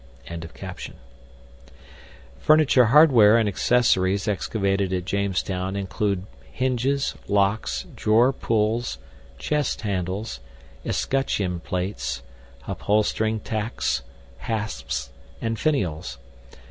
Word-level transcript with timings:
]Furniture 2.39 2.85
hardware 2.85 3.37
and 3.37 3.47
accessories 3.47 4.27
excavated 4.27 4.91
at 4.91 5.05
Jamestown 5.05 5.75
include 5.75 6.25
hinges, 6.51 7.13
locks, 7.27 7.85
drawer 7.95 8.33
pulls, 8.33 8.97
chest 9.37 9.81
handles, 9.81 10.39
escutcheon 10.83 11.59
plates, 11.59 12.23
upholstering 12.65 13.41
tacks, 13.41 14.01
hasps, 14.39 15.11
and 15.39 15.59
finials. 15.59 16.17